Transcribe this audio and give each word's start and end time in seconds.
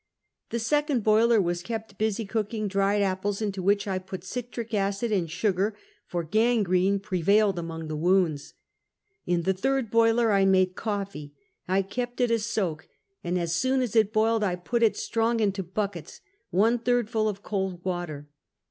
The 0.49 0.57
second 0.57 1.03
boiler 1.03 1.39
was 1.39 1.61
kept 1.61 1.99
busy 1.99 2.25
cooking 2.25 2.67
dried 2.67 3.03
apples, 3.03 3.39
into 3.39 3.61
which 3.61 3.87
I 3.87 3.99
put 3.99 4.23
citric 4.23 4.73
acid 4.73 5.11
and 5.11 5.29
sugar, 5.29 5.77
for 6.07 6.23
gangrene 6.23 6.99
prevailed 6.99 7.59
among 7.59 7.87
the 7.87 7.95
wounds. 7.95 8.55
In 9.27 9.43
the 9.43 9.53
third 9.53 9.91
boiler 9.91 10.29
1 10.29 10.49
made 10.49 10.73
coffee; 10.73 11.35
I 11.67 11.83
kept 11.83 12.19
it 12.19 12.31
a 12.31 12.39
soak, 12.39 12.89
and 13.23 13.37
as 13.37 13.53
soon 13.53 13.83
as 13.83 13.95
it 13.95 14.11
boiled 14.11 14.43
I 14.43 14.55
put 14.55 14.81
it 14.81 14.97
strong 14.97 15.39
into 15.39 15.61
buckets, 15.61 16.19
one 16.49 16.79
third 16.79 17.07
full 17.07 17.29
of 17.29 17.43
cold 17.43 17.85
water. 17.85 18.27